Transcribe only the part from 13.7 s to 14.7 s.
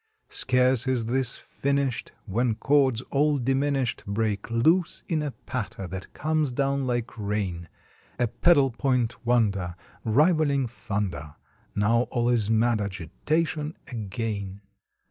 again.